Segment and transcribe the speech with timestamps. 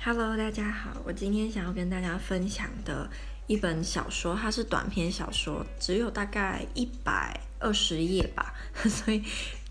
[0.00, 0.92] Hello，大家好。
[1.04, 3.10] 我今天想要跟大家分享的
[3.48, 8.54] 一本小说，它是短篇小说，只有大概一百二十页吧，
[8.88, 9.20] 所以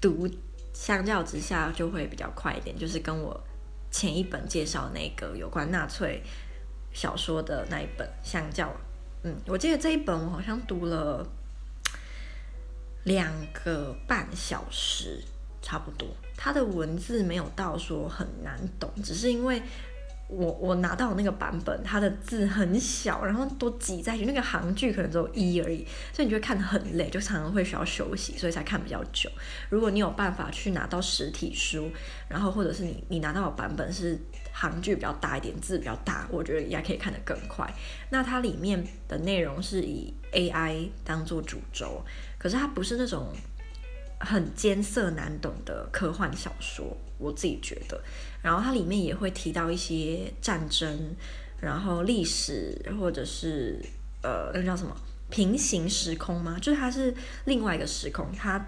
[0.01, 0.29] 读
[0.73, 2.77] 相较之下就会比较快一点。
[2.77, 3.41] 就是跟我
[3.89, 6.21] 前一本介绍那个有关纳粹
[6.91, 8.69] 小说的那一本相较，
[9.23, 11.25] 嗯，我记得这一本我好像读了
[13.05, 15.23] 两个半小时。
[15.59, 16.07] 差不多，
[16.37, 19.59] 它的文字没有到说很难懂，只是因为
[20.29, 29.29] 我我拿到那个版本，它的字很小，然后都挤在一起，那个行距可能只有一而已，所以你就会看得很累，就常常会需要休息，所以才看比较久。
[29.69, 31.89] 如果你有办法去拿到实体书，
[32.27, 34.19] 然后或者是你你拿到的版本是
[34.51, 37.65] 行距比较大一点，字比较大，我觉得也可以看得更快。
[38.09, 42.03] 那它里面的内容是以 AI 当做主轴，
[42.37, 43.33] 可是它不是那种。
[44.19, 48.01] 很艰涩难懂的科幻小说，我自己觉得。
[48.41, 51.15] 然后它里面也会提到一些战争，
[51.59, 53.79] 然后历史，或者是
[54.21, 54.95] 呃，那个叫什么
[55.29, 56.57] 平行时空吗？
[56.61, 57.13] 就是它是
[57.45, 58.67] 另外一个时空，它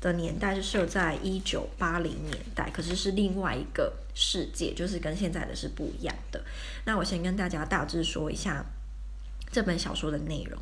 [0.00, 6.42] 的年代是设在一九八零年代，可是是另外一个世界，就是跟现在的是不一样的。
[6.84, 8.64] 那我先跟大家大致说一下。
[9.52, 10.56] 这本小说的内容，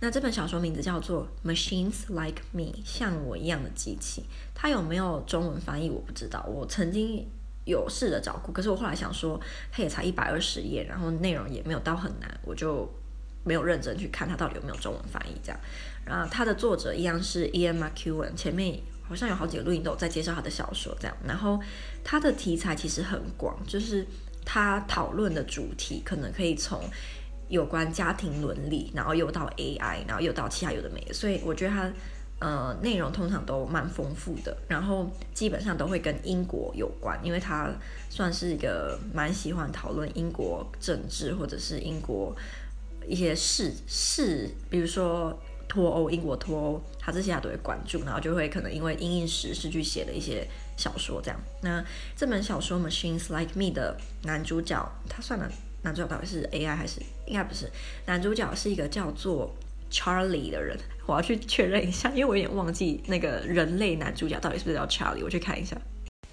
[0.00, 4.24] 那这本小说名字叫做《Machines Like Me》，像我一样的机器。
[4.54, 7.26] 它有没有中文翻译我不知道，我曾经
[7.64, 9.40] 有试着找过，可是我后来想说，
[9.72, 12.86] 它也才一百二十页，然后内容也没有到很难，我就
[13.42, 15.58] 没有认真去看它到底有没有中文翻译这样。
[16.04, 21.16] 然后它的作者一样是 Ian McEwan，前面好像有好几个录音都有在介绍他的小说这样。
[21.26, 21.58] 然后
[22.04, 24.06] 它的题材其实很广，就是
[24.44, 26.82] 他讨论的主题可能可以从。
[27.48, 31.92] 有关家庭伦理，然后又到 AI，然后又到其他有的没的，所以我觉得它
[32.40, 37.70] 呃内容通常都蛮丰富的，然后基本上都会跟英国有关，因为它
[38.10, 42.34] 算是一个蛮喜欢讨论英国政治或者是英国
[43.06, 45.38] 一些事事，比如说
[45.68, 51.40] 脱欧，英国脱欧，他这些他都会关注，然后就会可能因为因应时事去写的一些小说这样。
[51.62, 51.84] 那
[52.16, 55.48] 这本小说《Machines Like Me》的男主角，他算了。
[55.86, 57.70] 男主角到底是 AI 还是应该不是？
[58.06, 59.54] 男主角是一个叫做
[59.88, 60.76] Charlie 的人，
[61.06, 65.76] 我要去确认一下，因为我有点忘记那个人类男主角到底是不是叫 Charlie，我去看一下。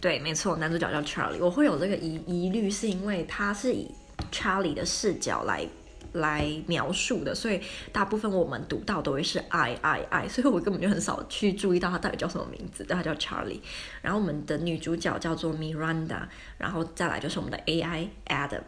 [0.02, 1.38] 对，没错，男主角叫 Charlie。
[1.40, 3.92] 我会有这个疑疑虑，是因为他是以
[4.32, 5.68] Charlie 的视角来。
[6.14, 13.60] 来描述的，所以大部分我们读到都会是 I I I，所以我根本就很少去注意到他到底叫什么名字，但他叫 Charlie。
[14.02, 18.62] 然后我们的女主角叫做 Miranda，然后再来就是我们的 AI Adam。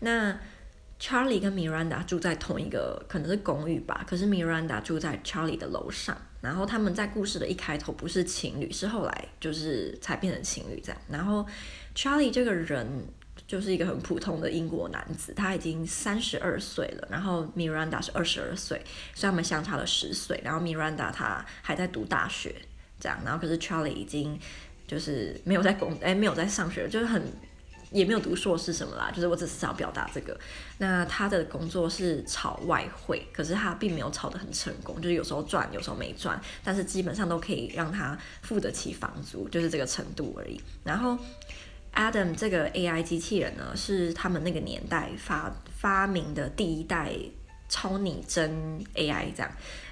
[0.00, 0.38] 那
[1.00, 6.16] Charlie 跟 Miranda 住在同一个可能是公寓吧，可是 Miranda 住在 Charlie 的楼上。
[6.40, 11.00] 然后他们在故事的一开头不是情侣，是后来就是才变成情侣这样。
[11.08, 11.46] 然后
[11.94, 13.06] Charlie 这个人。
[13.46, 18.82] 就是一个很普通的英国男子，他已经三十二岁了，然后 Miranda 是二十二岁，
[19.14, 20.40] 所以他们相差了十岁。
[20.42, 22.54] 然后 Miranda 他还在读大学，
[22.98, 24.38] 这样，然后可是 Charlie 已经
[24.86, 27.22] 就是没有在工，哎，没有在上学，就是很
[27.90, 29.10] 也没有读硕士什么啦。
[29.14, 30.40] 就是我只是想表达这个。
[30.78, 40.58] 那他的工作是炒外汇，可是他并没有炒得很成功，就是有时候赚，有时候没赚，但是基本上都可以让他付得起房租，就是这个程度而已。
[40.82, 41.18] 然后。
[41.94, 47.12] Adam 这个 AI 机器人呢，是他们那个年代发发明的第一代
[47.68, 48.50] 超拟真
[48.94, 49.50] AI，这样。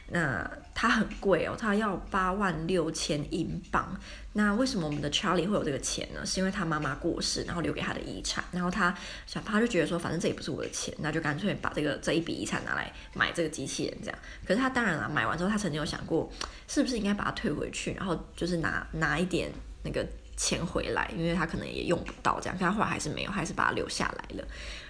[0.09, 3.99] 那它很贵哦，它要八万六千英镑。
[4.35, 6.27] 那为什么我们的 Charlie 会有这个钱呢？
[6.27, 8.45] 是因为他妈妈过世，然后留给他的遗产。
[8.51, 8.95] 然后他
[9.27, 14.19] 想，他就觉得说，反正这也不是我的钱，那就干脆把这个这一笔遗产拿来买这个机器人，这样。
[14.47, 16.31] 可是他当然了，买完之后他曾经有想过，
[16.69, 19.51] 是不是应该把它退回去，然后就是拿拿一点
[19.83, 20.07] 那个。
[20.43, 24.45] 钱回来，因为他可能也用不到这样，但他后来还是没有，还是把它留下来了。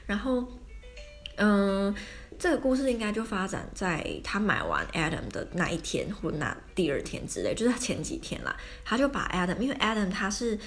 [0.07, 0.43] 然后，
[1.37, 1.95] 嗯，
[2.39, 8.57] 这个故事应该就发展在他买完 Adam 的那一天或那第二天之类，就是前几天啦。
[8.83, 10.59] 他就把 Adam，因为 Adam 他是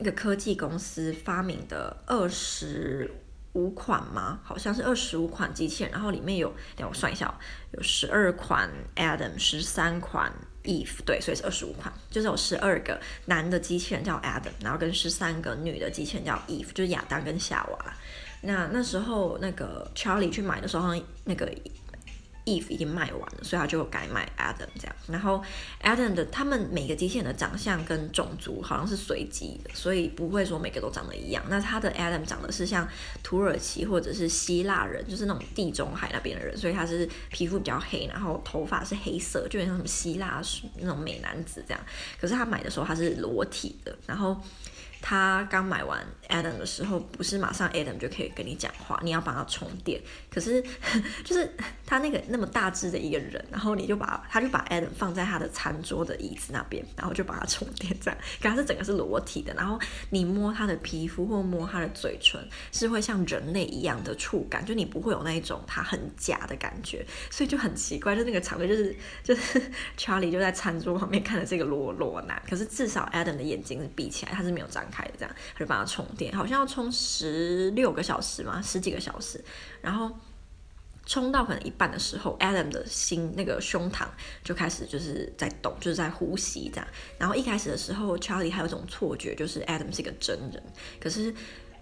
[0.00, 3.10] 一个科技公司发明的二十
[3.52, 4.40] 五款吗？
[4.42, 7.38] 好像是二十五款机器人，然后里面有，等我算一下，
[7.72, 10.32] 有十二款 Adam，十三款。
[10.64, 17.94] Eve 对，所以是二十五款，就是有十二个男的机器人叫 Adam，然后跟十三个女的机器人叫 Eve，就是亚当跟夏娃。
[18.42, 20.94] 那那时候那个 Charlie 去买的时候，
[21.24, 21.50] 那个。
[22.44, 24.96] Eve 已经卖完了，所以他就改卖 Adam 这样。
[25.08, 25.42] 然后
[25.82, 31.42] Adam 的他们每个机器人的长相跟种族好像是随机的，所以不会说每个都长得一样。
[31.48, 32.86] 那他的 Adam 长得是像
[33.22, 40.42] 土耳其或者是希腊人，就是那种地中海那边的人，所以他是皮肤比较黑，然后头发是黑色，就有点像什么希腊
[40.76, 41.80] 那种美男子这样。
[42.20, 44.40] 可是他买的时候他是裸体的，然后。
[45.06, 50.00] 他刚买完 Adam 的时候，不是马上 Adam 就可以跟你讲话，你要帮他充电。
[50.34, 50.62] 可是
[51.24, 51.48] 就是
[51.86, 58.18] 他那个那么大只的一个人，然后你就把他就把 Adam 放在他的餐桌的椅子那边，然后就帮他充电，这样。
[58.42, 59.78] 可是整个是裸体的，然后
[60.10, 62.40] 你摸他的皮肤或摸他的嘴唇，
[62.72, 69.62] 是会像人类一样的触感，就你不会有那一种他很假的感觉，所以就很奇怪，就那个场面就是 就是
[69.96, 79.42] Charlie 就在餐桌旁边看着这个裸裸男，可是至少 Adam 的眼睛是闭起来，他是没有张开的，这样他就帮他充电，好像要充十六个小时嘛，十几个小时，
[79.84, 80.10] 然后
[81.06, 84.06] 冲到可能一半的时候，Adam 的心那个胸膛
[84.42, 86.88] 就开始就是在动，就是在呼吸这样，
[87.18, 90.62] 然后一开始的时候，Charlie 还有一种错觉，就是 Adam 是一个真人，
[90.98, 91.32] 可是。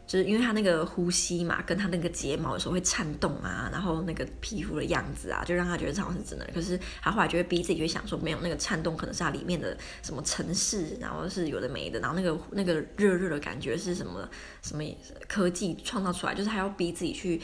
[0.04, 6.46] 就是因为他那个呼吸嘛，跟他那个睫毛有时候会颤动啊，然后那个皮肤的样子啊，就让他觉得好像是真的。
[6.52, 14.28] 可是他后来就会逼自己去想说，没有那个颤动，可能是他里面的什么程式，然后是有的没的，然后那个那个热热的感觉是什么
[14.60, 14.84] 什么
[15.28, 17.40] 科技创造出来，就是他要逼自己去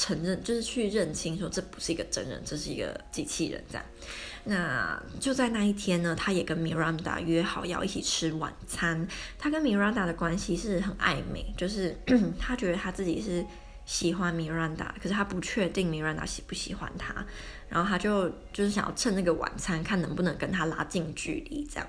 [0.00, 3.84] 承认，就是去认清说这不是一个真人，这是一个机器人这样。
[4.44, 9.06] 那就在那一天呢，他也跟 Miranda 约好要一起吃晚餐。
[9.38, 11.94] 他跟 Miranda 的关系是很暧昧，就是
[12.40, 13.44] 他觉得他自己是
[13.84, 17.14] 喜欢 Miranda，可是他不确定 Miranda 喜不喜欢他。
[17.68, 21.86] 然后他就就是想要趁那个晚餐，看能不能跟他拉近距离，这样。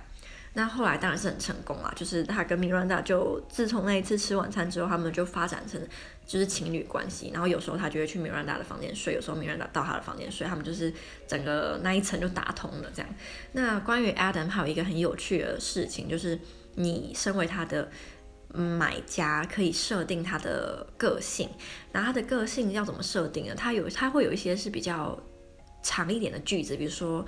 [0.54, 5.82] 那后来当然是很成功啦，就是他跟 Miranda 就自从那一次吃晚餐之后，他们就发展成
[6.26, 7.32] 就是情侣关系。
[7.34, 10.94] 然后有时候他就会去 Miranda 的房间睡，有时候 Miranda 到他的房间睡，他们就是
[11.26, 13.10] 整个那一层就打通了这样。
[13.54, 16.38] 那关于 Adam 还有一个很有趣的事情，就是
[16.76, 17.90] 你身为他的
[18.54, 21.50] 买家，可以设定他的个性。
[21.94, 23.56] 那他的个性要怎么设定呢？
[23.56, 25.18] 他有他会有一些是比较
[25.82, 27.26] 长一点的句子，比如说。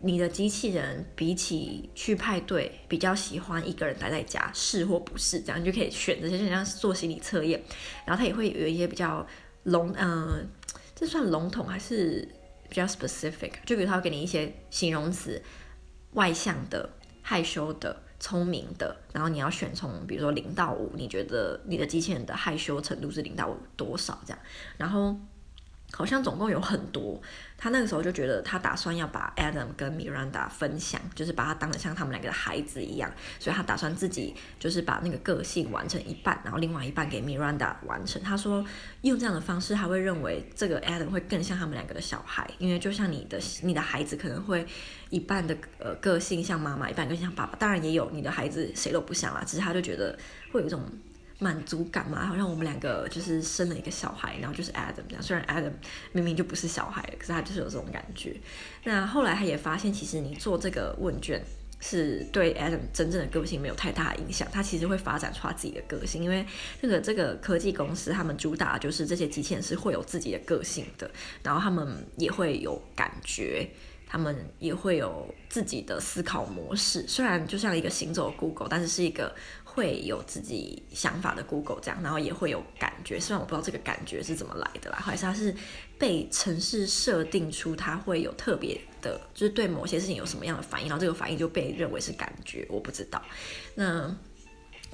[0.00, 5.40] 你的机器人比起去派对，比较喜欢一个人待在家，是或不是？
[5.40, 7.60] 这样你就可以选择，就像做心理测验。
[8.06, 9.26] 然后它也会有一些比较
[9.64, 10.48] 笼，嗯、
[10.94, 12.28] 这算笼统还是
[12.68, 13.52] 比较 specific？
[13.66, 15.42] 就比如它会给你一些形容词，
[16.12, 16.88] 外向的、
[17.20, 18.96] 害羞的、聪明的。
[19.12, 24.20] 然后你要选从，比如说零到五，你觉得你的机器人的害羞程度是零到五多少？
[24.24, 24.38] 这样，
[24.76, 25.16] 然后。
[25.90, 27.20] 好像总共有很多，
[27.56, 38.22] 他那个时候就觉得他打算要把 Adam 跟 Miranda 分享，就是把他当得像他们两个的孩子一样，所以他打算自己就是把那个个性完成一半，然后另外一半给 Miranda 完成。
[38.22, 38.64] 他说
[39.00, 44.66] 用这样的方式，他会认为这个 Adam 会更像他们两个的小孩，因为就像你的你的孩子可能会
[45.08, 50.16] 一半的呃个性像妈妈，一半个性像爸爸，当然也有你的孩子谁都不像啦，只是他就觉得
[50.52, 50.82] 会有一种。
[51.38, 55.22] 满足感嘛，好像我们两个就是生了一个小孩，然后就是 Adam 这样。
[55.22, 55.72] 虽然 Adam
[56.12, 58.36] 明明就不是小孩，可是他就是有这种感觉。
[58.84, 61.40] 那后来他也发现，其实你做这个问卷
[61.80, 64.48] 是对 Adam 真正的个性没有太大影响。
[64.50, 66.44] 他其实会发展出他自己的个性，因为
[66.82, 71.08] 这个这个科技公司他们主打就是这些机器人是会有自己的个性的，
[71.44, 73.70] 然后他们也会有感觉，
[74.08, 77.06] 他们也会有自己的思考模式。
[77.06, 79.32] 虽然就像一个行走的 Google，但是是一个。
[79.64, 85.54] 会有自己想法的 Google 这样，然后也会有感觉，虽然我不知道这个感觉是怎么来的啦，还是它是
[85.96, 93.22] 被城市设定出它会有特别的，就是对某些事情有什么样的反应，然后这个反应就被认为是感觉，我不知道。
[93.76, 94.12] 那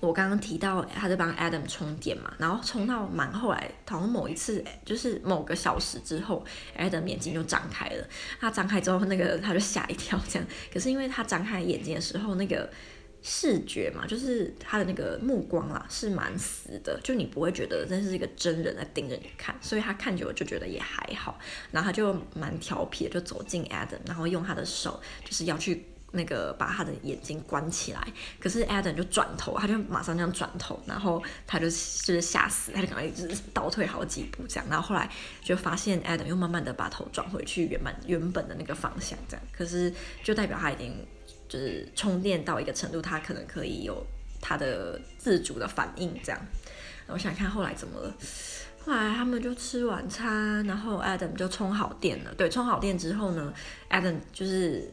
[0.01, 6.45] 我刚刚提到他在帮 Adam 充电嘛，然后充到满，后来好像某一次就是某个小时之后
[6.79, 8.07] ，Adam 眼睛就张开了，
[8.41, 12.71] 他张开之后那个他就吓一跳这样，可是因为他张开眼睛的时候那个。
[13.27, 21.39] 视觉嘛，就是他的那个目光啦，是蛮死的，就你不会觉得这是一个真人在盯着你看，所以他看久了就觉得也还好，
[21.71, 28.01] 然后他就蛮调皮的，就走进 Adam，然后用他的手就是要去那个把他的眼睛关起来，
[28.41, 35.11] 可是 Adam 就转头，他就马上这样转头，然后他就就是吓死，他就赶快就是倒退好几步这样，然后后来
[35.43, 39.93] 就发现 Adam 又慢慢的把头转回去原本原本的那个方向这样，可是
[40.23, 40.95] 就代表他已经。
[41.47, 44.05] 就是充电到一个程度，他可能可以有
[44.41, 46.41] 他的自主的反应，这样。
[47.07, 48.13] 我想看后来怎么了。
[48.85, 52.35] 后来他们就吃晚餐，然后 Adam 就充好电了。
[52.35, 53.53] 对，充好电之后呢
[53.91, 54.91] ，Adam 就是。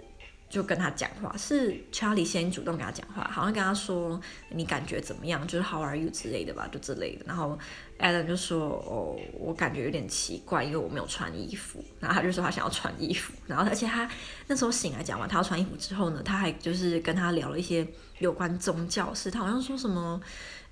[0.51, 7.25] 就跟他讲话，是 Charlie 先主动跟他讲话，好像跟他说你感觉怎么样，就是 How are you 之类的吧，就之类的。
[7.25, 7.57] 然后
[7.97, 11.81] Adam 就说哦，我感觉有点奇怪，因为我没有穿衣服。
[12.01, 13.31] 然后他就说他想要穿衣服。
[13.47, 14.09] 然后而且他
[14.47, 17.87] 那时候醒来讲完他要穿衣服之后呢，他还就是跟他聊了一些
[18.19, 19.31] 有关宗教事。
[19.31, 20.21] 他好像说什么，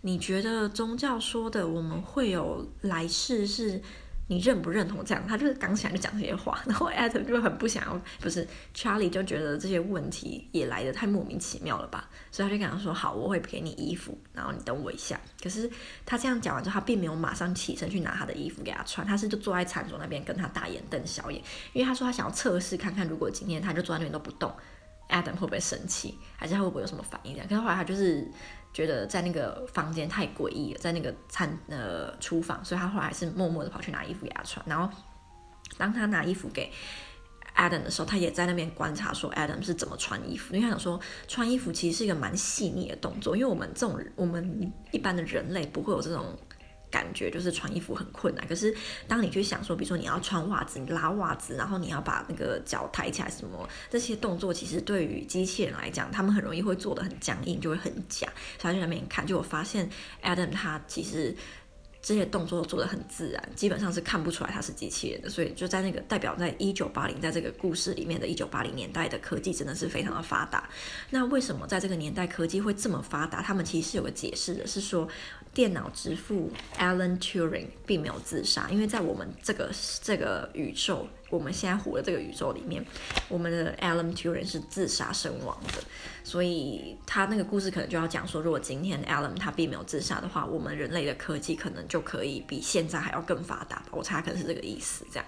[0.02, 3.82] 你觉得宗教说的我们会有来世是
[4.30, 5.26] 你认不认同这样？
[5.28, 15.68] 他就是刚起来就讲这些话，然后 Adam 就很不想要，不是 Charlie 就觉得这些问题也来的太莫名其妙了吧，所以他就跟他说：“好，我会给你衣服，然后你等我一下。”可是
[16.06, 21.42] 他这样讲完之后，他并没有马上起身去拿他的衣服给他穿，他是就坐在餐桌那边跟他大眼瞪小眼，
[21.74, 24.54] 因为他说他想要测试看看，如果今天他就坐在那边都不动
[25.10, 27.48] ，Adam 会不会生气，还是他会不会有什么反应这样？
[27.48, 28.26] 可是后来他就是。
[28.72, 34.64] 觉得在那个房间太诡异了，在那个餐呃厨房，所以他后来还是默默的跑去拿衣服给他穿。
[34.70, 34.88] 然后
[35.76, 36.72] 当他拿衣服给
[37.56, 46.38] Adam 的时候，他也在那边观察说 Adam 是怎么穿衣服，因为他想说穿衣服其实是一个蛮细腻的动作，因为我们这种我们一般的人类不会有这种。
[46.92, 48.76] 感觉就是穿衣服很困难，可是
[49.08, 58.28] 当你去想说，比如说你要穿袜子，你拉袜子，然后你要把那个脚抬起来，什么这些动作，其实对于机器人来讲，他们很容易会做的很僵硬，就会很假。
[58.60, 59.90] 所以在那边看，就我发现
[60.24, 61.36] Adam 他其实。
[62.02, 65.30] 这些动作做得很自然，基本上是看不出来它是机器人的。
[65.30, 70.70] 所以就在那个代表在一九八零，在这个故事里面的一九八零年代的科技真的是非常的发达。
[71.10, 73.42] 那为什么在这个年代科技会这么发达？
[73.42, 75.08] 他们其实是有个解释的，是说
[75.54, 79.70] 电脑之父 Alan Turing 并没有自杀，因为在我们这个
[80.02, 81.08] 这个宇宙。
[81.30, 82.84] 我们现在活的这个宇宙里面，
[83.28, 85.84] 我们的 Alan Turing 是自杀身亡的，
[86.24, 93.86] 所以他那个故事可能就要讲说，如果今天 Alan 他并没有自杀的话，我们人类的科技可能就可以比现在还要更发达吧。
[93.92, 95.26] 我猜可能是这个意思，这样。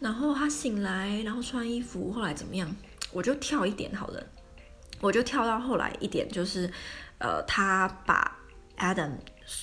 [0.00, 2.74] 然后他醒来，然后穿衣服，后来怎么样？
[3.12, 4.26] 我就跳一点好了，
[5.00, 6.68] 我就跳到后来一点，就是
[7.18, 8.36] 呃，他把
[8.82, 9.12] Adam。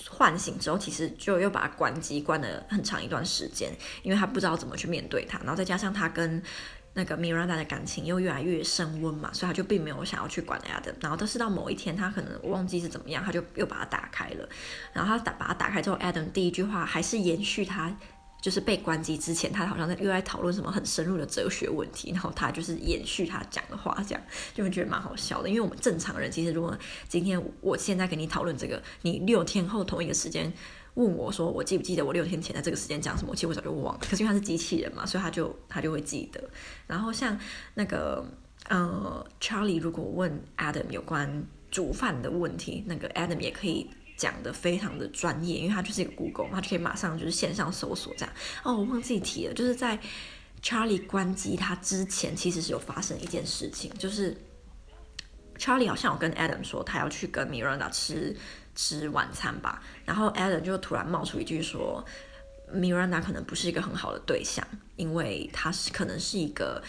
[0.10, 3.72] 唤醒之后，其实就又把他关机，关了很长一段时间，
[4.04, 6.44] 因为他不知道怎么去面对他，然后再加上他跟
[6.94, 10.94] 那个 Miranda 的感情又越来越升温嘛，所以他就并没有想要去管 Adam。
[11.00, 14.48] 然后但是到某一天，他可能忘记是怎么样，他就又把它打开了。
[14.94, 17.98] 然后他打把它打开之后，Adam 第一句话还是延续他。
[18.42, 24.22] 就是被关机之前，他好像在又在讨论什么很深入的哲学问题，然后他就是延续他讲的话，这样
[24.54, 25.50] 就会觉得蛮好笑的。
[25.50, 26.78] 因为我们正常人其实，如果
[27.08, 30.52] 今天我现在跟你讨论这个，你六天后同一个时间
[30.94, 33.36] 问我说，我记不记得我六天前在这个时间讲什么？
[33.36, 34.00] 其实我早就忘了。
[34.02, 36.42] 可是因为他是机器人嘛，所以他就他就会记得。
[36.88, 37.38] 然后像
[37.74, 38.26] 那个
[38.70, 43.90] 呃，Charlie 如果问 Adam 有关煮饭的问题，那个 Adam 也可以。
[44.20, 48.36] 讲的非常的专业，因为他就是一个 Google，他就可以马上就是线上搜索这样。
[48.64, 49.98] 哦，我忘记提了，就是在
[50.62, 54.36] Charlie 关机他之前，其实是有发生一件事情，就是
[55.58, 58.36] Charlie 好像有跟 Adam 说他要去跟 Miranda 吃
[58.76, 62.06] 吃晚餐吧，然后 Adam 就突然冒出一句说
[62.74, 66.84] ，Miranda 可能不是一个很好的对象，因为他是可能是一个。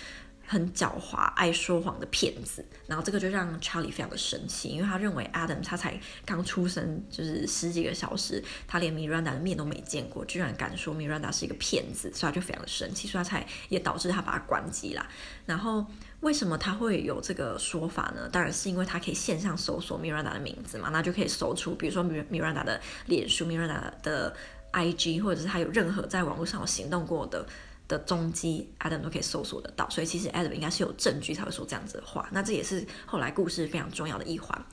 [0.51, 15.09] 很狡猾、爱说谎的骗子，然后这个就让查理非常的生气，因为他认为 Adam 他才刚出生就是十几个小时，他连 Miranda 的面都没见过，居然敢说 Miranda 是一个骗子，所以他就非常的生气，所以他才也导致他把他关机啦。
[15.47, 15.87] 然后
[16.19, 18.29] 为什么他会有这个说法呢？
[18.29, 24.35] 当然是因为他可以线上搜索 Miranda 的名字嘛，那就可以搜出，比如说 Miranda 的脸书、Miranda 的
[24.73, 27.47] IG，或者是他有任何在网络上有行动过的。
[27.91, 32.29] 的踪迹，Adam 都可以搜索得到，所以其实 Adam 应该是有证据才会说这样子的话。
[32.31, 34.65] 那这也是后来故事非常重要的一环。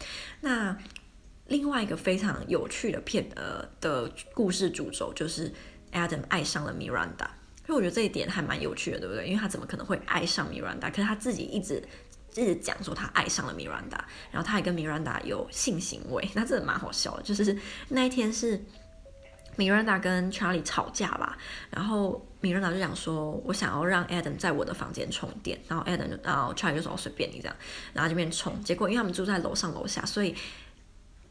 [0.41, 0.77] 那
[1.47, 5.51] 另外一个非常有趣的片呃的故事主轴就是
[5.91, 7.27] Adam 爱上了 Miranda，
[7.65, 9.25] 所以我觉得这一点还蛮有趣的，对不对？
[9.25, 10.91] 因为他怎么可能会爱上 Miranda？
[10.91, 11.83] 可是他自己一直
[12.35, 13.99] 一直讲说他爱上了 Miranda，
[14.31, 17.23] 然后他还跟 Miranda 有性行为，那真的蛮好笑的。
[17.23, 17.57] 就是
[17.89, 18.63] 那一天是。
[19.57, 21.37] 米瑞达跟查理吵架吧，
[21.69, 27.55] 然后米瑞达就想说：“我想要让 Adam 在我的房间充电。”然后 Adam 就，然后查理就说：“随便你这样。”
[27.93, 30.33] 然后这边充，结果因为他们住在楼上楼下，所以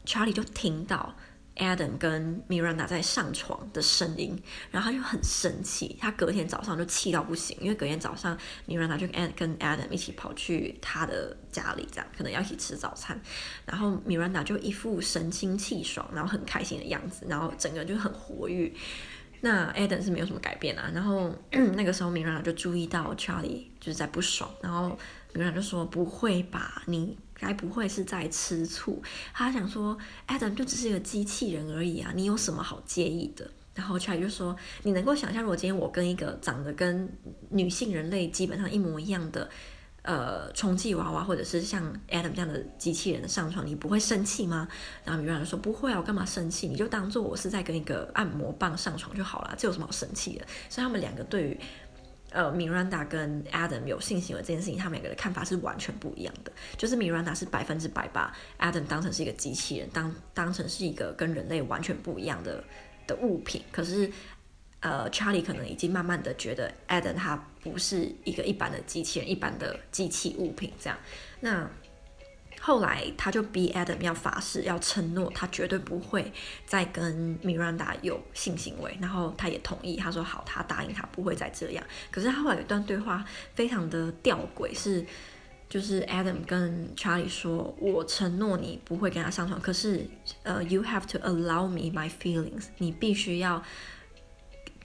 [0.05, 1.15] 查理就听到。
[1.57, 8.37] Adam 跟 Miranda 在上床的声音，然后他就很生气，他隔天早上就气到不行，因为隔天早上
[8.67, 13.19] Miranda 就跟 Adam 一起跑去他的家里，这样可能要一起吃早餐，
[13.65, 18.71] 然后 Miranda 就一副神清气爽，然后很开心的样子，然后整个人就很活跃。
[19.41, 21.31] 那 Adam 是没有什么改变啊，然后
[21.75, 24.97] 那个时候 Miranda 就注意到 Charlie 就是在不爽，然后
[25.33, 29.01] Miranda 就说：“不会吧，你？”该不会是在吃醋？
[29.33, 33.49] 他想说，Adam 就只是一个机器人而已啊，你有什么好介意的？
[33.75, 37.07] 然后 Chai 就说，你能够想象，如果今天我跟一个长得跟
[37.49, 39.47] 女性人类基本上一模一样的，
[40.01, 44.67] 呃，充气娃娃，或者是像 Adam 这样的机器人上床，你不会生气吗？
[45.05, 46.67] 然后米兰就说，不会啊，我干嘛生气？
[46.67, 50.45] 你就当做我是在跟一个按摩棒上床就好了，这有什么好生气的？
[50.69, 51.59] 所以他们两个对于。
[52.31, 56.51] 呃，Miranda 跟 Adam 有性行为这件事情，他们两个的看法是完全不一样的。
[56.77, 62.63] 就是 Miranda 是百分之百把 Adam 当成是一个机器人，当当成是一个跟人类完全不一样的
[63.07, 63.63] 的物品。
[63.71, 64.11] 可是
[64.81, 70.99] 呃，Charlie 可能已经慢慢的觉得 Adam 他不是一个一般的机器人，一般的机器物品这样。
[71.39, 71.69] 那
[72.67, 76.29] 后来他就逼 Adam 要发誓，要承诺他绝对不会
[76.65, 81.81] 再跟 Miranda 有性行为，然后他也同意，他说好，他答应他不会再这样。
[82.11, 83.23] 可是他后来有一段对话
[83.55, 85.05] 非常的吊诡，是
[85.69, 90.05] 就是 Adam 跟 Charlie 说：“我承诺你不会跟他上床，可是
[90.43, 93.63] 呃，you have to allow me my feelings，你必须要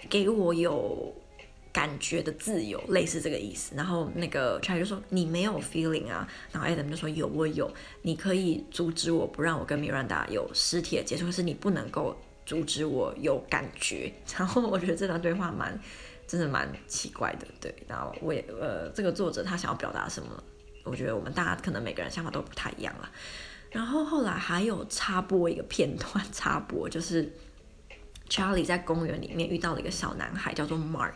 [0.09, 1.13] 给我有。”
[1.73, 3.75] 感觉的自由，类似这个意思。
[3.75, 7.73] 然后那个 Charlie 就说：“你没有 feeling 啊。”然后 Adam 就说：“有，我有。
[8.03, 12.15] 你可以阻止我不让我跟 Miranda 有实体的接触，可是你不能够
[12.45, 14.13] 阻止我有感觉。
[14.37, 15.81] ”然后我觉得这段对话蛮，
[16.27, 17.47] 真的蛮奇怪的。
[17.59, 20.45] 对，然后我也呃，这个作者他想要表达什么？
[20.85, 23.11] 我觉得我们大家可能每个人想法都不太一样了。
[23.71, 27.33] 然后后来还有插播一个片段，插播就是。
[28.33, 31.13] Charlie 在公园里面遇到了一个小男孩，叫做 Mark。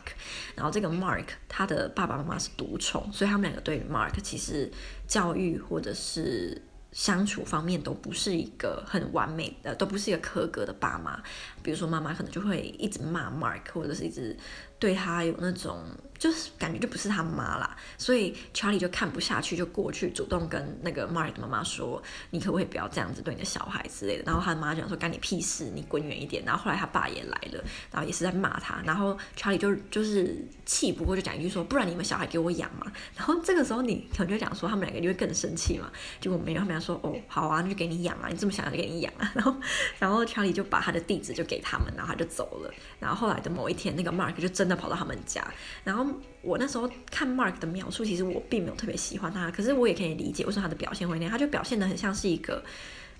[0.54, 4.70] 然后这个 Mark 他的爸爸妈妈是独宠，所以他们两个对于 Mark 其实
[5.08, 6.60] 教育或者是
[6.92, 11.22] 相处方面都不是一个很完美的，都不是一个合格的爸妈。
[11.62, 14.36] 比如说妈妈可能就会一直骂 Mark，或者是一直
[14.78, 15.82] 对他有那种。
[16.18, 28.80] 就是感觉就不是他妈啦，所以 Charlie 就看不下去，就过去主动跟那个 Mark 的妈妈说：“你可不可以不要这样子对你的小孩之类的？”然后他的妈就说：“干你屁事，你滚远一点。”然后后来他爸也来了，然后也是在骂他。
[28.84, 35.90] 然后 Charlie 就就是气不过，就讲一句说：“不然你们小孩给我养嘛。”然后这个时候你可能就讲说他们两个就会更生气嘛。
[36.20, 39.54] 结果没有，他们俩说：“哦，好啊，就给你养啊，你这么想要就给你养啊。”然后
[40.00, 42.72] 然后 Charlie 就把他的地址就给他们，然后他就走了。
[42.98, 45.46] 然后后来的某一天，那个 Mark 就真的跑到他们家，
[45.84, 46.05] 然后。
[46.42, 52.62] 我那时候看 Mark 的描述，其实我并没有特别喜欢他，可是我也可以理解为什么他的表现会那样，他就表现得很像是一个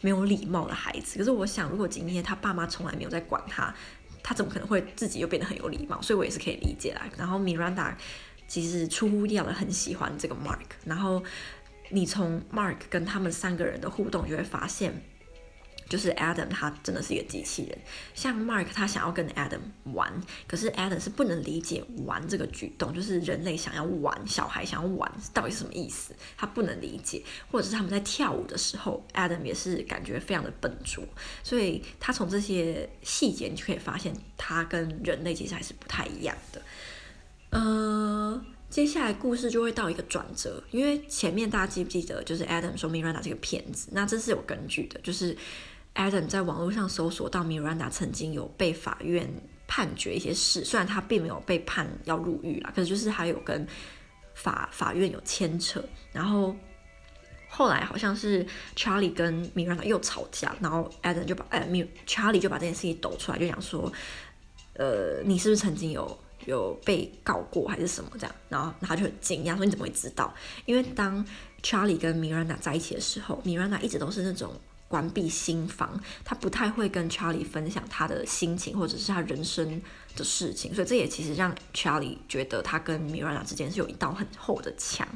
[0.00, 1.18] 没有礼貌的孩子。
[1.18, 3.74] 可是我想，如果今天他爸妈从来没有在管他，
[4.22, 6.00] 他怎么可能会自己又变得很有礼貌？
[6.02, 7.02] 所以我也是可以理解啦。
[7.16, 7.94] 然后 Miranda
[8.46, 11.22] 其实出乎意料的很喜欢这个 Mark，然后
[11.90, 15.02] 你从 Mark 跟他们三个人的互动就会发现。
[15.88, 17.78] 就是 Adam，他真的是一个机器人。
[18.14, 19.60] 像 Mark，他想要跟 Adam
[19.92, 20.12] 玩，
[20.48, 26.12] 可是 Adam 是不能理解玩这个举动，就是人类想要玩，小孩想要玩，到底是什么意思？
[26.36, 27.22] 他不能理解。
[27.52, 31.04] 或者是他们在跳舞的时候，Adam 也是感觉非常的笨拙。
[31.44, 36.60] 所以他从这些细节，你就可以发现他跟人类其实还是不太一样的。
[37.50, 45.36] 呃，接下来故事就会到一个转折，因为前面大家记不记得，就是 Adam 说 Miranda 这个骗子，那这是有根据的，就是。
[45.96, 49.26] Adam 在网络上搜索到 Miranda 曾经有被法院
[49.66, 53.66] 判决一些事，虽然他并没有被判要入狱啦，可是就是还有跟
[54.34, 55.82] 法法院有牵扯。
[56.12, 56.54] 然后
[57.48, 61.66] 后来好像是 Charlie 跟 Miranda 又吵架，然后 Adam 就把呃
[62.06, 63.90] Charlie 就把这件事情抖出来，就讲说，
[64.74, 68.34] 呃，你是不是曾经有有被告过还是什么这样？
[68.50, 70.34] 然后他就很惊讶说，你怎么会知道？
[70.66, 71.26] 因为当
[71.62, 74.52] Charlie 跟 Miranda 在一起的时候，Miranda 一直都是那种。
[74.88, 79.82] 关闭心房，他不太会跟 Charlie 分享他的心情或者是他人生
[80.14, 85.06] 的事情，所以这也其实让 Charlie 觉得他跟 Miranda 之间是有一道很厚的墙。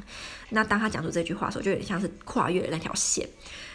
[0.49, 3.27] 那当他讲出这句话的时候，就有点像是跨越了那条线。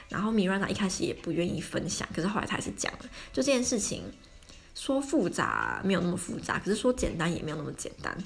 [0.09, 2.99] 然后 Miranda 一开始也不愿意分享，可是后来他还是讲了。
[3.33, 4.05] 就这件事情
[4.75, 8.17] 说复杂没有那么复杂，可是说简单也没有那么简单。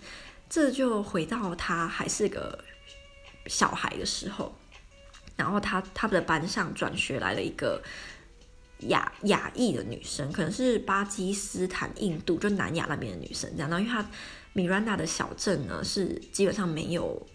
[0.49, 2.59] 这就回到他还是个
[3.47, 4.55] 小孩的时候。
[5.41, 7.83] 然后他他们的班上转学来了一个
[8.89, 13.71] 亚亚裔的女生，可能是巴基斯坦、印度，就南亚那边的女生这样。
[13.71, 14.09] 然后因为他
[14.53, 17.27] 米兰达的小镇呢是基本上没有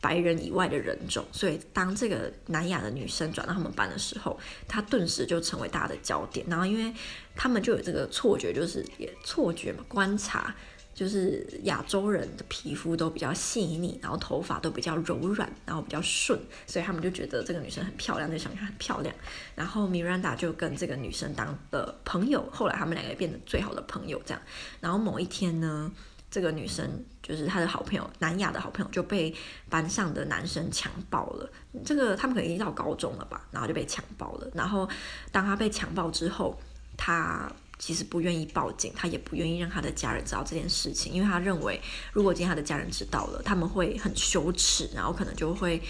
[0.00, 6.46] 白人以外的人种，所以当这个南亚的女生转到他们班的时候，她顿时就成为大家的焦点。
[6.48, 6.92] 然后因为
[7.36, 10.54] 他们就有这个错觉，就是也错觉嘛，观察。
[11.00, 19.14] 就是亚洲人的皮肤都比较细腻，然后头发都比较柔软，然后比较顺，所以他们就觉得这个女生很漂亮，就想她很漂亮。
[19.54, 24.42] 然后 Miranda 就跟这个女生当了朋友，后来他们两个也变成最好的朋友这样。
[24.78, 25.90] 然后某一天呢，
[26.30, 26.86] 这个女生
[27.22, 29.34] 就是她的好朋友，南亚的好朋友就被
[29.70, 31.50] 班上的男生强暴了。
[31.82, 34.46] 这个他们可能已经到高中了吧，然后就被强暴了。
[34.52, 34.86] 然后
[35.32, 36.60] 当他被强暴之后，
[36.98, 37.50] 他。
[37.80, 41.80] 其实不愿意报警，他也不愿意让他的家人知道这件事情，因为他认为
[42.12, 45.80] 如果今天他的家人知道了，他们会很羞耻，然后可能就会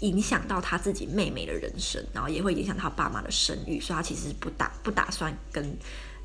[0.00, 5.78] 影响到他自己妹妹的人生，然后也会影响他爸妈的声誉，所以他其实不打不打算跟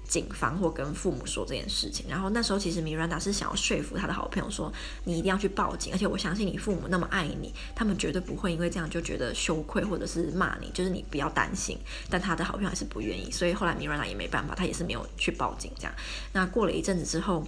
[0.08, 2.06] 警方或跟父母说这件事情。
[2.10, 4.72] 然后那时候其实 Miranda 是想要说服他的好朋友说，
[5.06, 11.78] 你一定要去报警，而且我相信你父母那么爱你，他们绝对不会因为这样就觉得羞愧或者是骂你，就是你不要担心。
[12.10, 15.72] 但他的好朋友还是不愿意，所以后来 Miranda 也没办法，他也是没有去报警。
[15.78, 15.94] 这样，
[16.34, 17.46] 那过了一阵子之后，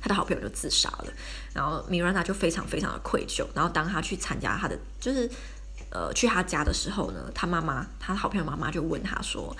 [0.00, 1.12] 他的好朋友就自杀了，
[1.54, 3.46] 然后 Miranda 就非常非常的愧疚。
[3.54, 5.30] 然后当他去参加他的，就是
[5.90, 9.56] 呃去他家的时候呢，他妈妈，他好朋友妈妈就问他说：“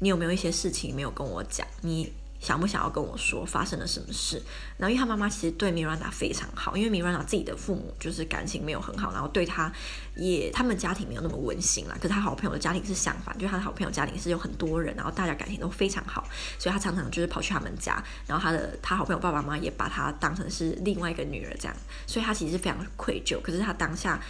[0.00, 1.66] 你有没有一些事情没有跟我讲？
[1.82, 4.40] 你？”想不想要跟我说发生了什么事？
[4.76, 9.72] 然后因为他妈妈其实对米兰达非常好，因为米兰达自己的父母就是感情没有很好，然后对他
[10.14, 11.96] 也他们家庭没有那么温馨啦。
[11.96, 16.28] 可是他好朋友的家庭是相反，就是他的好朋友家庭是有很多人，然后大家感情都非常好，
[16.60, 23.42] 所以他常常就是跑去他们家，然后他的他好朋友爸爸妈妈也把他当成是另外一个女儿这样，所以他其实非常愧疚。
[23.42, 24.22] 可是他当下。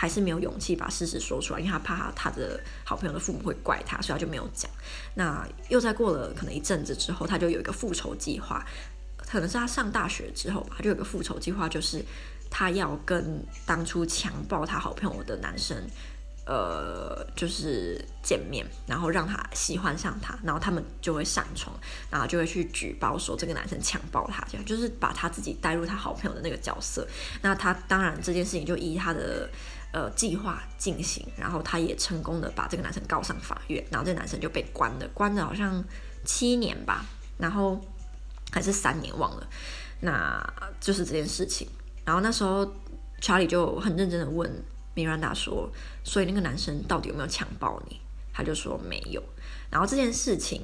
[0.00, 4.70] 还是没有勇气把事实说出来，因为他怕他，的好朋友的父母会怪他，所以他就没有讲。
[5.16, 8.64] 那又再过了可能一阵子之后，他就有一个复仇计划，
[9.16, 12.00] 可能是他上大学之后吧，他就有个复仇计划，就是
[12.48, 15.76] 他要跟当初强暴他好朋友的男生，
[16.46, 21.74] 呃，就是见面，然后让他喜欢上他，然后他们就会上床，
[22.08, 27.04] 然后就会去举报说这个男生强暴他，这样就是把他自己带入他好朋友的那个角色。
[27.42, 29.50] 那他当然这件事情就依他的。
[29.90, 35.82] 呃，计划进行，然后他也成功的把这个男生告上法院，然后这个男生就被关了，关了好像
[36.26, 37.06] 七年吧，
[37.38, 37.80] 然后
[38.52, 39.48] 还是三年忘了，
[40.00, 41.66] 那就是这件事情。
[42.04, 42.70] 然后那时候
[43.18, 44.50] 查理就很认真的问
[44.92, 45.70] 米兰达说
[46.04, 47.98] ：“所以那个男生到底有没有强暴你？”
[48.30, 49.22] 他就说没有。
[49.70, 50.60] 然后这件事情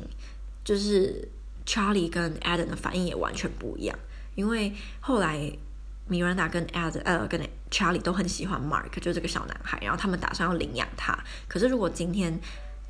[0.62, 1.26] 就是
[1.64, 3.98] 查理跟 Adam 的反应也完全不一样，
[4.34, 5.50] 因为后来。
[6.06, 7.40] 米兰达跟 Ad 呃跟
[7.70, 11.18] Charlie 都很喜欢 Mark，就这个小男孩，然后他们打算要领养他。
[11.48, 12.38] 可是如果今天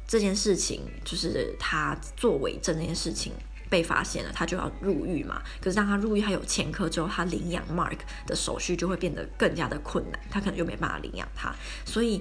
[0.07, 3.33] 这件事情就是他作伪证这件事情
[3.71, 5.41] 被发现了，他就要入狱嘛。
[5.61, 11.55] 可是当他入狱，他有前科之后，他领养 Mark 的手续就会变得更加的困难，他可能就没办法领养他。
[11.85, 12.21] 所以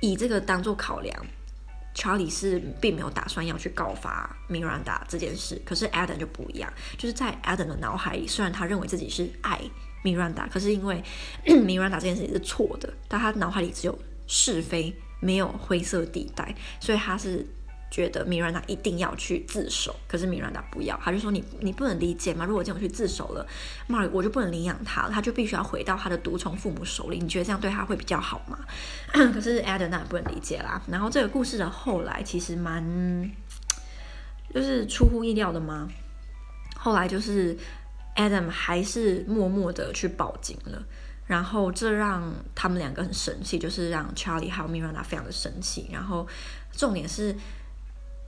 [0.00, 1.26] 以这个当做考量
[1.94, 5.60] ，Charlie 是并没有打算要去告发米兰达这件事。
[5.64, 9.60] 可是 Adam 就不一样，就是在 Adam 的脑海里，虽然他认为自己是爱。
[10.06, 11.02] 米兰达，可是因为
[11.64, 17.44] 米兰达这件事情是错的，但他脑海里只有是非，没有灰色地带，所以他是
[17.90, 19.96] 觉得米兰达一定要去自首。
[20.06, 22.44] 可是米兰达不要，他就说你你不能理解吗？
[22.44, 23.44] 如果这样去自首了
[23.88, 27.18] ，Mark 我就不能领养他了，他就必须要回到他的独宠父母手里。
[27.18, 28.58] 你觉得这样对他会比较好吗？
[29.34, 30.80] 可是 Adam 那也不能理解啦。
[30.86, 33.28] 然后这个故事的后来其实蛮
[34.54, 35.88] 就是出乎意料的吗？
[36.76, 37.58] 后来就是。
[38.16, 40.82] Adam 还是默默的去报警了，
[41.26, 45.88] 然后这让他们两个很生气，就是让 Charlie 还有 Miranda 非常的生气。
[45.92, 46.26] 然后
[46.72, 47.36] 重点是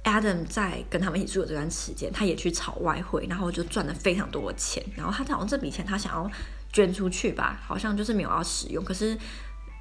[0.05, 4.85] ，Adam 在跟他们一起住的这段时间，他也去炒外汇，然后就赚了非常多的钱。
[4.95, 6.31] 然后他好像这笔钱他想要
[6.73, 9.19] 捐出去吧，好像就是没有要使用，可是。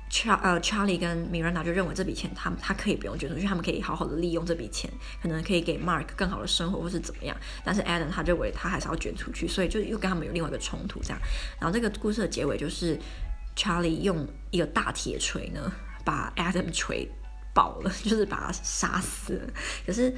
[0.09, 4.89] 查呃，Charlie 跟 Miranda 就认为这笔钱他们他可以不用捐出去，他们可以好好的利用这笔钱，
[5.21, 7.35] 可能可以给 Mark 更好的生活或是怎么样。
[7.63, 11.19] 但是 Adam 他认为他还是要捐出去，所以就又跟他们有另外一个冲突这样。
[11.59, 12.97] 然后这个故事的结尾就是
[13.55, 15.71] Charlie 用一个大铁锤呢
[16.05, 17.07] 把 Adam 锤
[17.53, 19.49] 爆了，就是把他杀死了。
[19.85, 20.15] 可是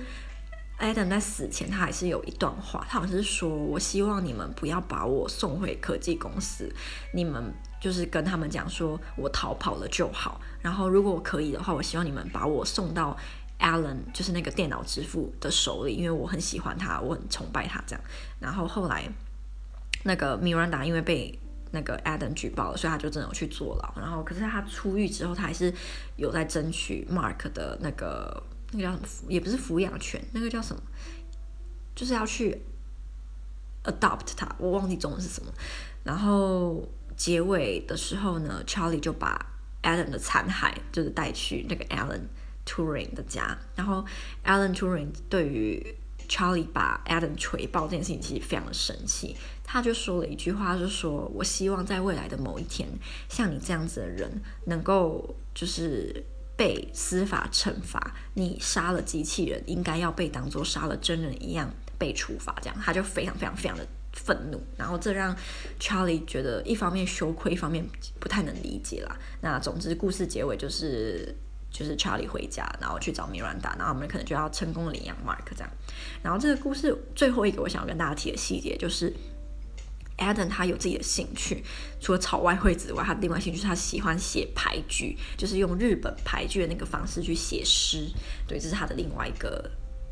[0.80, 6.72] Adam 在死前他还是有一段话，他好像是说：“我希望你们不要把我送回科技公司，
[7.12, 10.42] 你们。”就是跟他们讲说，我逃跑了就好。
[10.62, 13.18] 然后如果我可以的话，我希望你们把我送到
[13.60, 18.04] Alan，就是那个电脑之父的手里，因为我很喜欢他，我很崇拜他这样。
[18.40, 19.10] 然后后来
[20.04, 21.40] 那个 Miranda 因为被
[21.72, 24.02] 那个 Adam 举报了，所以他就真的去坐牢。
[24.02, 25.74] 然后可是他出狱之后，他还是
[26.18, 30.82] 有在争取 Mark 的那个那个叫什么，也不是抚养权，那个叫什么，
[31.96, 32.62] 就是要去
[33.86, 35.50] adopt 他，我忘记中文是什么。
[36.04, 36.84] 然后。
[37.20, 39.46] 结尾的时候呢，Charlie 就把
[39.84, 42.22] Alan 的残骸就是带去那个 Alan
[42.66, 44.06] Turing 的家，然后
[44.46, 45.96] Alan Turing 对于
[46.30, 52.88] Charlie 把 Adam 锤爆这件事情其实非常的生气，他就说了一句话，就说：“我希望在未来的某一天，
[53.28, 56.24] 像你这样子的人能够就是
[56.56, 63.86] 被司法惩罚，你杀了机器人，应该要被当作杀了真人一样被处罚。”这样，他就非常非常非常的。
[64.14, 65.36] 愤怒，然后这让
[65.80, 67.86] Charlie 觉得一方面羞愧，一方面
[68.20, 69.18] 不太能理解啦。
[69.42, 71.36] 那总之，故事结尾就是
[71.72, 75.70] 就是 Charlie 回家，然后去找 Miranda，然后我们可能就要成功领养 Mark 这样。
[76.24, 79.14] 然后这个故事最后一个我想要跟大家提的细节就是
[80.18, 81.64] Adam 他有自己的兴趣，
[82.02, 88.10] 除了炒外汇之外，他另外兴趣是他喜欢写俳句，就是用日本俳句的那个方式去写诗。
[88.46, 89.72] 对，这是他的另外一个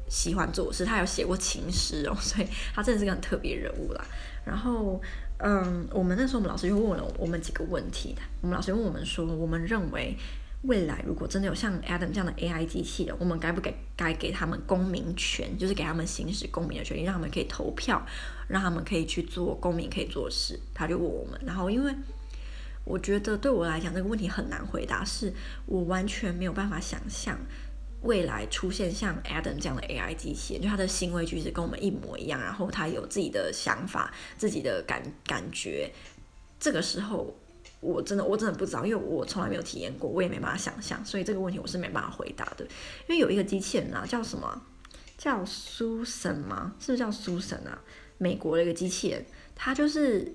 [0.09, 4.05] 喜欢做事，他有写过情诗哦， 所以他真的是个很特别人物啦。
[4.45, 5.01] 然后，
[5.39, 10.15] 嗯，我们那时候我们老师就问了我们几个问题，我们老师问我们说，我们认为
[10.63, 18.01] 未来如果真的有像 Adam 这样的 AI 机器人，我们该不该该给他们公民权，就是给他们行使公民的权利，让他们可以投票，
[18.47, 20.59] 让他们可以去做公民可以做事。
[20.73, 21.93] 他就问我们，然后因为
[22.85, 25.33] 我觉得对我来讲这个问题很难回答，是
[25.65, 27.37] 我完全没有办法想象。
[28.07, 35.91] 未来出现像 Adam 这样的 AI 机器人，就他的行为举止跟我们一模一样，然后他有自己的想法、自己的感感觉。
[36.57, 37.35] 这个时候，
[37.81, 42.63] 我真的我真的不知道，因为我从来没有体验过，我也没办法想象，所以这个问题我是没办法回答的。
[43.07, 44.61] 因为有一个机器人啊，叫什么？
[45.17, 46.73] 叫 Susan 吗？
[46.79, 47.81] 是不是叫 Susan 啊？
[48.17, 50.33] 美国的一个机器人，他就是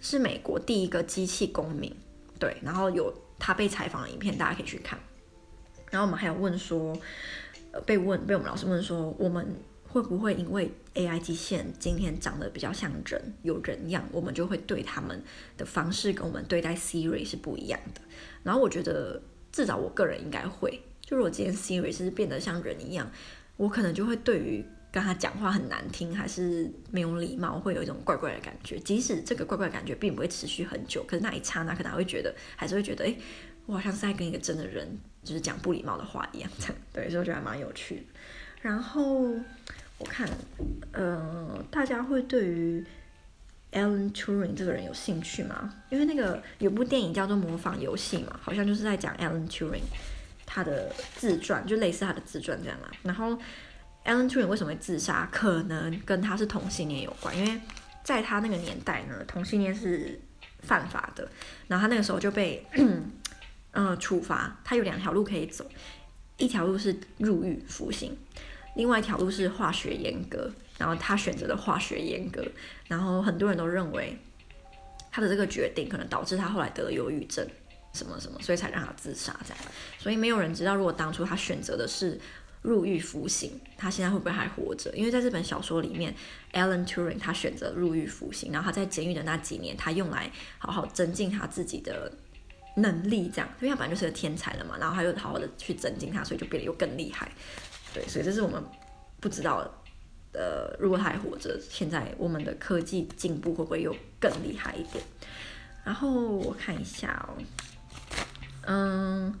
[0.00, 1.94] 是美国第一个机器公民。
[2.40, 4.98] 对，然后有他被采访的影片，大家可以去看。
[5.94, 6.92] 然后我们还有问说，
[7.70, 9.46] 呃，被问被我们老师问说，我们
[9.86, 15.22] 会不会因为 AI 机器人今天长得比较像人，有人样，我们就会对他们
[15.56, 18.00] 的方式跟我们对待 Siri 是不一样的？
[18.42, 23.08] 然后我觉得，至少我个人应该会，就如果今天 Siri 是变得像人一样，
[23.56, 28.80] 我可能就会对于跟他讲话很难听，还是没有礼貌，会有一种怪怪的感觉。
[28.80, 33.14] 即使这个怪怪的感觉并不会持续很久，可是那一刹那可能会觉得，还是会觉得，哎，
[33.66, 34.98] 我好像是在跟一个真的人。
[35.24, 36.50] 就是讲不礼貌的话一样，
[36.92, 38.02] 对，所以我觉得还蛮有趣的。
[38.60, 39.22] 然后
[39.98, 40.28] 我看，
[40.92, 42.84] 呃，大家会对于
[43.72, 45.74] Alan Turing 这个人有兴趣吗？
[45.90, 49.82] 因为那个有部电影叫做《模仿游戏》嘛，好像就是在讲 Alan Turing
[50.46, 52.90] 他的自传，就类似他的自传这样啦。
[53.02, 53.38] 然后
[54.04, 55.28] Alan Turing 为什么会自杀？
[55.32, 57.60] 可能跟他是同性恋有关，因为
[58.02, 60.20] 在他那个年代呢，同性恋是
[60.60, 61.28] 犯法的。
[61.68, 62.66] 然后他那个时候就被。
[63.74, 65.64] 嗯，处罚他有两条路可以走，
[66.38, 68.16] 一条路是入狱服刑，
[68.74, 70.50] 另外一条路是化学阉割。
[70.76, 72.44] 然后他选择了化学阉割，
[72.88, 74.18] 然后很多人都认为
[75.12, 77.46] 他的这个决定可能导致他后来得了忧郁症，
[77.92, 79.58] 什么什么，所以才让他自杀这样。
[80.00, 82.18] 所以没有人知道，如果当初他选择的是
[82.62, 84.92] 入狱服刑，他现在会不会还活着？
[84.96, 86.12] 因为在这本小说里面
[86.52, 92.10] ，Alan Turing 他选择入狱服刑，然后他在监狱的那几年，他用来好好增进他自己的。
[92.76, 97.30] 能力这样，因为他本来就是个天才了嘛，然后他又好好的去增进他，所以就变得又更厉害。
[97.92, 98.62] 对，所以这是我们
[99.20, 99.70] 不知道的。
[100.36, 105.04] 呃，如果他还活着，现在我们的科技进步会不会又更厉害一点？
[105.84, 107.38] 然后我看一下哦，
[108.66, 109.38] 嗯，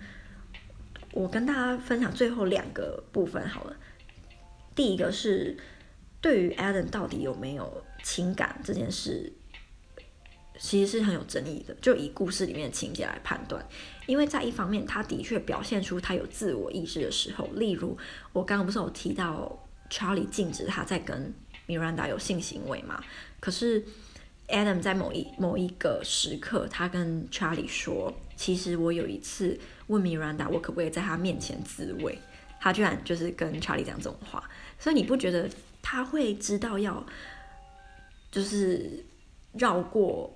[1.10, 3.76] 我跟大家分享最后两个部分好了。
[4.76, 5.56] 第一个是
[6.20, 9.32] 对于 Adam 到底有没有情感这件事。
[10.58, 13.64] 其实是很有争议的，就以故事里面的情节来判断，
[14.06, 17.96] 因为在一方面，他的确表现出他有自我意识的时候，例如
[18.32, 19.58] 我刚刚不是有提到
[19.90, 21.34] Charlie 禁止他在跟
[21.66, 23.02] Miranda 有性行为嘛？
[23.40, 23.84] 可是
[24.48, 32.18] Adam 在某一某一个时刻，他跟 Charlie 说，其实我有一次问 Miranda，我可不可以在他面前自慰？
[32.60, 35.50] 他居然就是跟 Charlie 讲这种话，所以你不觉得
[35.82, 37.04] 他会知道要
[38.30, 39.04] 就是
[39.52, 40.34] 绕过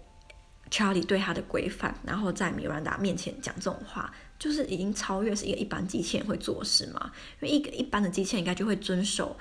[0.70, 7.10] ？Charlie 对他的规范，然后在米兰达面前讲这种话，就是已经超越是一个一般机器人会做事嘛？
[7.40, 9.36] 因为一个一般的机器人应该就会遵守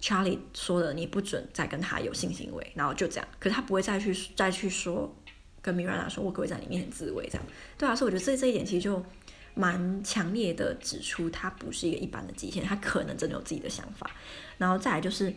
[0.00, 3.28] Charlie 说的，你不准再跟他有性行为，然后就这样。
[3.38, 5.14] 可是他不会再去再去说
[5.60, 7.46] 跟米兰达说，我可不可以在你面前自慰这样？
[7.76, 9.04] 对啊，所以我觉得这这一点其实就
[9.54, 14.10] 蛮强烈的指出，他不是一个一般的机器人，他可能真的有自己的想法。
[14.58, 15.34] 然后再来就是。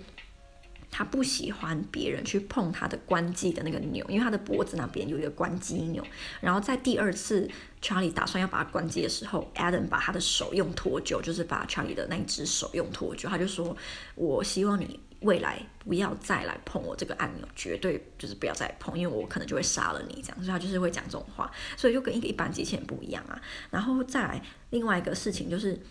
[0.95, 6.05] 他不喜欢别人去碰他的关机的那个钮，因为他的脖子那边有一个关机钮。
[6.39, 7.49] 然后在第二次
[7.81, 13.27] Charlie 打算要把它关机的时候，Adam 把他的手用脱臼，就是把 Charlie 的那只手用脱臼。
[13.27, 13.75] 他就说
[14.13, 23.41] ：“我希望你未来不要再来碰我这个按钮，绝对就是不要再碰，因为我可能就会杀了你。”这样，所以他就是会讲这种话，所以就跟一个一般机器人不一样啊。
[23.71, 25.81] 然后再来另外一个事情就是，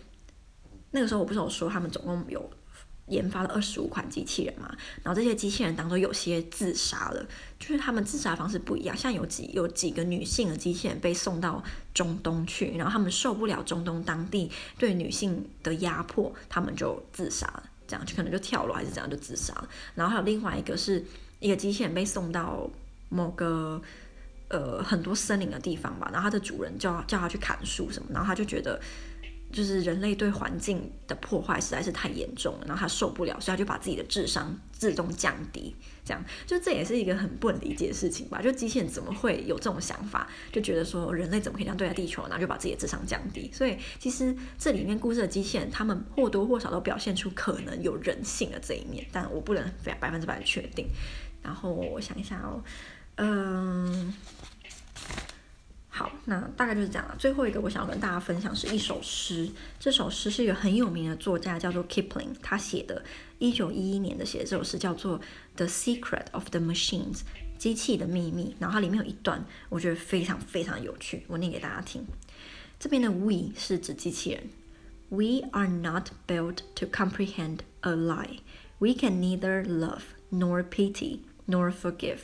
[0.91, 2.49] 那个时候我不是有说他们总共有。
[3.07, 7.25] 研发了二十五款机器人嘛，然后这些机器人当中有些自杀了，
[7.59, 8.95] 就是他们自杀方式不一样。
[8.95, 11.61] 像有几有几个女性的机器人被送到
[11.93, 19.67] 中东去，然后他们受不了中东当地对女性的压迫，他们就自杀了，这样就可能就跳楼还是怎样就自杀了。
[19.95, 21.03] 然后还有另外一个是
[21.39, 22.69] 一个机器人被送到
[23.09, 23.81] 某个
[24.47, 28.79] 呃很多森林的地方吧，然后它的主人叫叫他去砍树什么，然后他就觉得。
[29.53, 38.41] 就是人类对环境的破坏实在是太严重了，然后他受不了，所以他就把自己的智商自动降低，这样就这也是一个很不能理解的事情吧？
[38.41, 43.49] 就机器人怎么会有这种想法，就觉得说人类怎么可以这样对待地球，然后就把自己的智商降低？
[43.53, 49.63] 所以其实这里面故事的机器人，他们或多或少都表现出可能有人性的这一面，但我不能
[49.99, 50.87] 百分之百的确定。
[51.43, 52.63] 然后我想一下哦，
[53.15, 54.13] 嗯。
[56.25, 57.15] 那大概就是这样了。
[57.19, 63.03] 最后一个我想要跟大家分享是一首诗，这首诗是一个很有名的作家叫做 Kipling，他写的，
[63.39, 65.19] 一九一一年的写这首诗叫做
[65.55, 67.17] 《The Secret of the Machines》，
[67.57, 68.55] 机器的秘密。
[68.59, 72.05] 然后它里面有一段，我觉得非常非常有趣，我念给大家听。
[72.79, 74.49] 这边的 We 是指机器人
[75.09, 78.39] ，We are not built to comprehend a lie.
[78.79, 82.19] We can neither love nor pity nor forgive.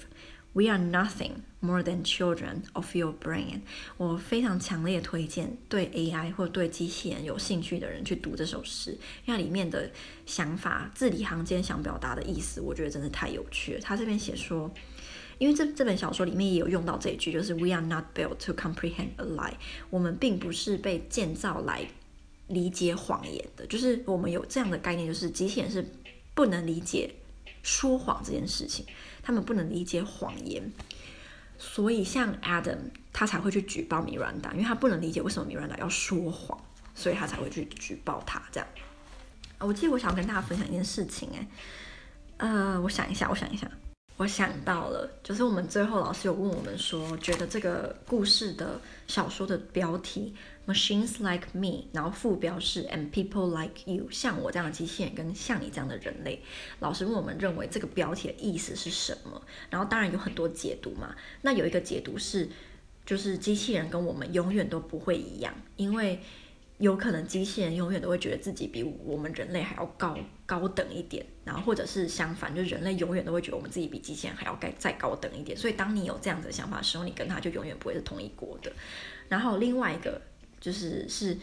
[0.54, 3.62] We are nothing more than children of your brain。
[3.98, 9.92] 我非常强烈推荐对 AI 或对机器人有兴趣的人去读这首诗，因为里面的
[10.26, 13.80] 想法字里行间想表达的意思，我觉得真的太有趣了。
[13.82, 14.72] 他这边写说，
[15.38, 19.54] 因为这这本小说里面也有用到这一句，就是 We are not built to comprehend a lie。
[19.90, 21.88] 我们并不是被建造来
[22.48, 25.86] 理解谎言的，就是我们有这样的概念，就是机器人是
[26.34, 27.14] 不能理解
[27.62, 28.86] 说谎这件事情。
[29.22, 30.72] 他们不能理解谎言，
[31.60, 32.78] 所以像 Adam
[33.14, 36.58] 他才会去举报 Miranda，，因为他不能理解为什么 Miranda 要说谎，
[36.96, 38.42] 所以他才会去举报他。
[38.52, 38.68] 这样，
[39.60, 41.48] 我记得我想要跟大家分享一件事情，哎，
[42.38, 43.70] 呃，我想一下，我想一下。
[44.20, 48.78] 我想到了，就是我们最后老师有问我们说，觉得这个故事的
[49.08, 50.36] 小说的标题
[50.68, 56.44] Machines Like Me，然后副标是 And People Like You，像我这样的机器人跟像你这样的人类。
[56.82, 59.42] 老师问我们认为这个标题的意思是什么？
[59.70, 61.16] 然后当然有很多解读嘛。
[61.42, 62.50] 那有一个解读是，
[63.06, 66.22] 就是机器人跟我们永远都不会一样，因为。
[66.80, 75.58] 有可能机器人永远都会觉得自己比我们人类还要高高等一点，然后或者是相反，就人类永远都会觉得我们自己比机器人还要该再高等一点。
[75.58, 78.72] 所以当你有这样子的想法的时候，你跟他就永远不会是同一国的。
[79.28, 80.22] 然后另外一个
[80.62, 81.38] 就是是，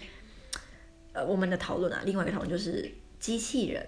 [1.12, 3.86] 呃，我们的讨论啊，另外一个讨论就是机器人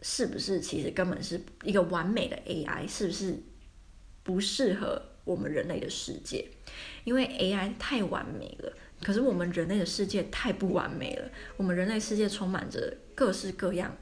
[0.00, 3.38] 是不是其实根本是一个完美的 AI，是不是
[4.22, 6.48] 不适合我们人类的世界？
[7.04, 8.72] 因为 AI 太完美了。
[9.02, 13.96] 可是我们人类的世界太不完美了，我们人类世界充满着各式各样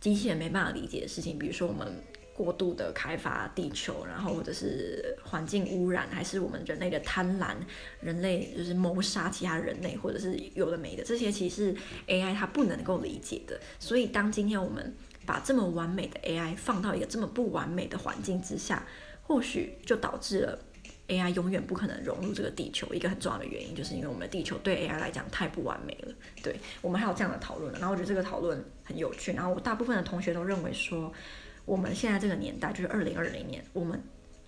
[0.00, 1.86] 机器人没办法理解的事情，比如说我们
[2.34, 7.54] 过度的开发地球，然后或者是环境污染，还是我们人类的贪婪，
[8.00, 13.60] 人类就是谋杀其他人类，或者是有的没的，这些其实是 AI 它不能够理解的。
[13.78, 14.94] 所以当今天我们
[15.26, 18.86] 把这么完美的 AI 放到一个这么不完美的环境之下，
[19.22, 20.58] 或许就导致了。
[21.08, 26.14] AI 永远不可能融入这个地球，一个很重要的原因就是因为我们的地球对 AI 来讲太不完美了。
[26.42, 29.32] 对，我们还有这样的讨论，然后我觉得这个讨论很有趣。
[29.32, 31.12] 然后我大部分的同学都认为说，
[31.64, 34.02] 我们现在这个年代就是二零二零年，我们。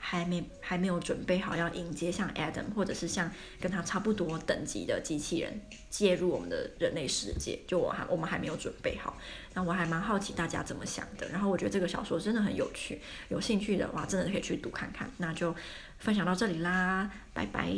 [0.07, 9.17] 还没还没有准备好要迎接像 Adam 或者是像跟他差不多等级的机器人介入我们的人类世界，就我还我们还没有准备好。
[9.55, 11.27] 那我还蛮好奇大家怎么想的。
[11.31, 15.11] 然后我觉得这个小说真的很有趣，有兴趣的话真的可以去读看看。
[15.17, 15.57] 那就
[15.99, 17.75] 分享到这里啦，拜拜。